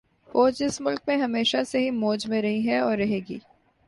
فوج 0.29 0.61
اس 0.63 0.79
ملک 0.81 1.01
میں 1.07 1.17
ہمیشہ 1.17 1.57
سے 1.67 1.79
ہی 1.79 1.89
موج 1.91 2.27
میں 2.27 2.41
رہی 2.41 2.65
ہے 2.67 2.77
اور 2.77 2.97
رہے 2.97 3.19
گی 3.29 3.37